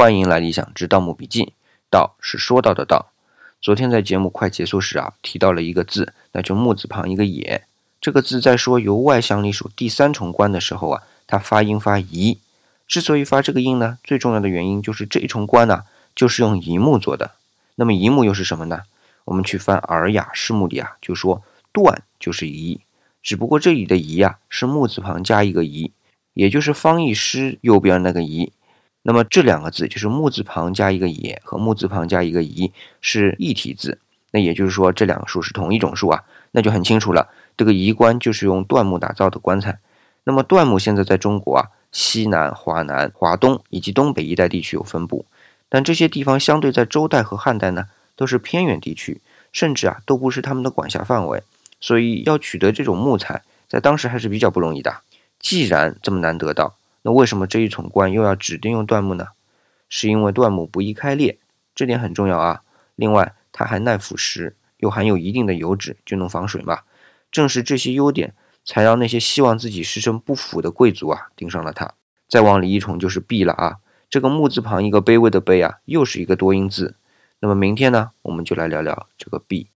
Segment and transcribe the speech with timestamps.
[0.00, 1.52] 欢迎来理想之盗墓笔记。
[1.90, 3.12] 盗是说到的盗。
[3.60, 7.64] 昨天在节目快结束时啊，提到了一个字，那就木字旁一个也。
[8.00, 12.38] 这个字在说由外向里属第三重关的时候啊，它发音发宜。
[12.88, 15.82] 之所以发这个音呢，最重要的原因就是这一重关呢，
[16.16, 17.32] 就是用乙木做的。
[17.74, 18.84] 那么乙木又是什么呢？
[19.26, 21.42] 我们去翻《尔雅释目》里啊，就说
[21.72, 22.80] 断就是宜，
[23.22, 25.92] 只不过这里的宜啊是木字旁加一个宜，
[26.32, 28.50] 也就是方义诗右边那个宜。
[29.02, 33.98] 那么这两个字就是木字旁加一个也和木字旁加一个宜是一体字，
[34.30, 37.28] 那也就是说这两个数是同一种数啊，那就很清楚了。
[37.56, 39.78] 这个仪棺就是用椴木打造的棺材。
[40.24, 45.24] 那么椴木现在在中国啊西南、华南、华东以及东北一带地区有分布，
[45.68, 47.86] 但这些地方相对在周代和汉代呢
[48.16, 49.20] 都是偏远地区，
[49.50, 51.42] 甚至啊都不是他们的管辖范围，
[51.80, 55.00] 所以要取得这种木材在当时还是比较不容易的。
[55.38, 59.28] 既然这么难得到，那为什么这一重棺又要指定用椴木呢？
[59.88, 61.38] 是因为椴木不易开裂，
[61.74, 62.62] 这点很重要啊。
[62.94, 66.80] 另外，它还耐腐蚀，又含有一定的油脂，就能防水嘛。
[67.32, 68.34] 正是这些优点，
[68.64, 71.94] 才让那些希望自己师承不腐的贵族啊盯上了它。
[72.28, 73.78] 再往里一重就是“璧”了啊。
[74.08, 76.96] 这个木字旁一个卑微的“卑”啊，又是一个多音字。
[77.40, 79.70] 那么明天呢，我们就来聊聊这个“璧”。